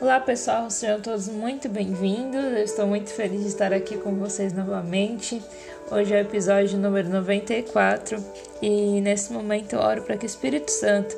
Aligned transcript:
Olá 0.00 0.18
pessoal, 0.18 0.70
sejam 0.70 0.98
todos 0.98 1.28
muito 1.28 1.68
bem-vindos. 1.68 2.42
Eu 2.42 2.64
estou 2.64 2.86
muito 2.86 3.10
feliz 3.10 3.42
de 3.42 3.48
estar 3.48 3.70
aqui 3.70 3.98
com 3.98 4.14
vocês 4.14 4.50
novamente. 4.50 5.42
Hoje 5.90 6.14
é 6.14 6.16
o 6.16 6.20
episódio 6.20 6.78
número 6.78 7.10
94 7.10 8.16
e 8.62 8.98
nesse 9.02 9.30
momento 9.30 9.74
eu 9.74 9.80
oro 9.80 10.00
para 10.00 10.16
que 10.16 10.24
o 10.24 10.26
Espírito 10.26 10.70
Santo 10.70 11.14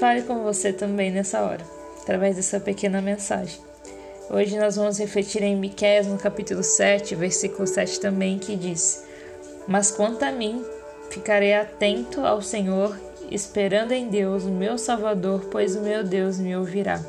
fale 0.00 0.22
com 0.22 0.42
você 0.42 0.72
também 0.72 1.10
nessa 1.10 1.42
hora, 1.42 1.62
através 2.00 2.36
dessa 2.36 2.58
pequena 2.58 3.02
mensagem. 3.02 3.60
Hoje 4.30 4.58
nós 4.58 4.76
vamos 4.76 4.96
refletir 4.98 5.42
em 5.42 5.54
Miqueias 5.54 6.06
no 6.06 6.16
capítulo 6.16 6.62
7, 6.62 7.14
versículo 7.14 7.66
7 7.66 8.00
também, 8.00 8.38
que 8.38 8.56
diz: 8.56 9.04
Mas 9.68 9.90
quanto 9.90 10.22
a 10.22 10.32
mim, 10.32 10.64
ficarei 11.10 11.52
atento 11.52 12.24
ao 12.24 12.40
Senhor, 12.40 12.98
esperando 13.30 13.92
em 13.92 14.08
Deus, 14.08 14.44
o 14.44 14.50
meu 14.50 14.78
Salvador, 14.78 15.48
pois 15.50 15.76
o 15.76 15.82
meu 15.82 16.02
Deus 16.02 16.38
me 16.38 16.56
ouvirá. 16.56 17.04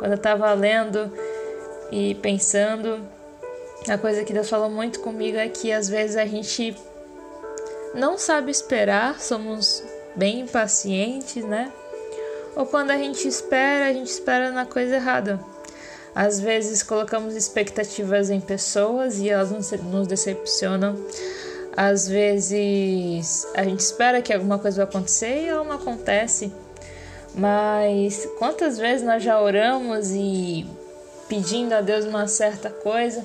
Quando 0.00 0.12
eu 0.12 0.16
estava 0.16 0.50
lendo 0.54 1.12
e 1.92 2.14
pensando, 2.16 3.06
a 3.86 3.98
coisa 3.98 4.24
que 4.24 4.32
Deus 4.32 4.48
falou 4.48 4.70
muito 4.70 5.00
comigo 5.00 5.36
é 5.36 5.46
que 5.46 5.70
às 5.70 5.90
vezes 5.90 6.16
a 6.16 6.24
gente 6.24 6.74
não 7.94 8.16
sabe 8.16 8.50
esperar, 8.50 9.20
somos 9.20 9.84
bem 10.16 10.40
impacientes, 10.40 11.44
né? 11.44 11.70
Ou 12.56 12.64
quando 12.64 12.92
a 12.92 12.96
gente 12.96 13.28
espera, 13.28 13.88
a 13.88 13.92
gente 13.92 14.08
espera 14.08 14.50
na 14.50 14.64
coisa 14.64 14.94
errada. 14.96 15.38
Às 16.14 16.40
vezes 16.40 16.82
colocamos 16.82 17.36
expectativas 17.36 18.30
em 18.30 18.40
pessoas 18.40 19.18
e 19.18 19.28
elas 19.28 19.50
nos 19.82 20.06
decepcionam. 20.06 20.96
Às 21.76 22.08
vezes 22.08 23.46
a 23.54 23.62
gente 23.64 23.80
espera 23.80 24.22
que 24.22 24.32
alguma 24.32 24.58
coisa 24.58 24.78
vai 24.78 24.86
acontecer 24.86 25.42
e 25.42 25.48
ela 25.48 25.62
não 25.62 25.72
acontece. 25.72 26.50
Mas 27.34 28.28
quantas 28.38 28.78
vezes 28.78 29.06
nós 29.06 29.22
já 29.22 29.40
oramos 29.40 30.10
e 30.10 30.66
pedindo 31.28 31.72
a 31.72 31.80
Deus 31.80 32.04
uma 32.04 32.26
certa 32.26 32.70
coisa, 32.70 33.24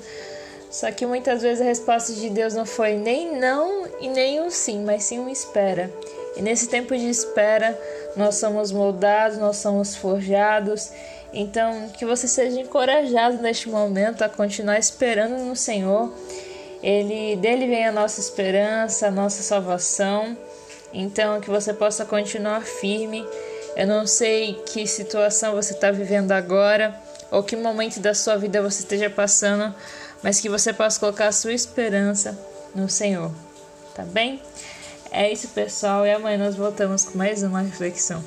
só 0.69 0.91
que 0.91 1.05
muitas 1.05 1.41
vezes 1.41 1.61
a 1.61 1.65
resposta 1.65 2.13
de 2.13 2.29
Deus 2.29 2.53
não 2.53 2.65
foi 2.65 2.93
nem 2.93 3.39
não 3.39 3.87
e 3.99 4.07
nem 4.07 4.41
um 4.41 4.49
sim, 4.49 4.83
mas 4.83 5.03
sim 5.05 5.19
um 5.19 5.29
espera. 5.29 5.91
E 6.35 6.41
nesse 6.41 6.67
tempo 6.67 6.95
de 6.95 7.09
espera, 7.09 7.79
nós 8.15 8.35
somos 8.35 8.71
moldados, 8.71 9.37
nós 9.37 9.57
somos 9.57 9.95
forjados. 9.95 10.91
Então, 11.33 11.89
que 11.97 12.05
você 12.05 12.27
seja 12.27 12.59
encorajado 12.59 13.41
neste 13.41 13.69
momento 13.69 14.21
a 14.21 14.29
continuar 14.29 14.77
esperando 14.77 15.37
no 15.37 15.55
Senhor. 15.55 16.13
Ele 16.83 17.35
dele 17.37 17.67
vem 17.67 17.87
a 17.87 17.91
nossa 17.91 18.19
esperança, 18.19 19.07
a 19.07 19.11
nossa 19.11 19.41
salvação. 19.41 20.37
Então, 20.93 21.39
que 21.39 21.49
você 21.49 21.73
possa 21.73 22.05
continuar 22.05 22.61
firme 22.61 23.25
eu 23.75 23.85
não 23.85 24.07
sei 24.07 24.55
que 24.65 24.87
situação 24.87 25.53
você 25.53 25.73
está 25.73 25.91
vivendo 25.91 26.31
agora 26.31 26.95
ou 27.29 27.43
que 27.43 27.55
momento 27.55 27.99
da 27.99 28.13
sua 28.13 28.37
vida 28.37 28.61
você 28.61 28.81
esteja 28.81 29.09
passando, 29.09 29.75
mas 30.23 30.39
que 30.39 30.47
você 30.47 30.71
possa 30.71 30.99
colocar 30.99 31.27
a 31.27 31.31
sua 31.31 31.53
esperança 31.53 32.37
no 32.73 32.89
Senhor. 32.89 33.31
Tá 33.93 34.03
bem? 34.03 34.41
É 35.11 35.31
isso, 35.31 35.47
pessoal, 35.49 36.05
e 36.05 36.11
amanhã 36.11 36.37
nós 36.37 36.55
voltamos 36.55 37.05
com 37.05 37.17
mais 37.17 37.43
uma 37.43 37.61
reflexão. 37.61 38.23